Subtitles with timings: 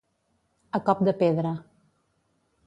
[0.79, 1.53] A cop de pedra.